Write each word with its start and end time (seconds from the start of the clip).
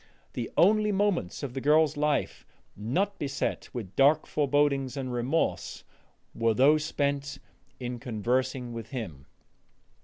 The 0.33 0.49
only 0.57 0.91
moments 0.91 1.43
of 1.43 1.53
the 1.53 1.61
girl's 1.61 1.95
life 1.95 2.43
not 2.75 3.19
beset 3.19 3.69
with 3.71 3.95
dark 3.95 4.25
forebodings 4.25 4.97
and 4.97 5.13
remorse 5.13 5.83
were 6.33 6.55
those 6.55 6.83
spent 6.83 7.37
in 7.79 7.99
conversing 7.99 8.73
with 8.73 8.89
him. 8.89 9.27